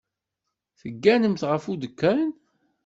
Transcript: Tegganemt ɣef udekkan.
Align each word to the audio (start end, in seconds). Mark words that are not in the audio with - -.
Tegganemt 0.79 1.43
ɣef 1.51 1.63
udekkan. 1.71 2.29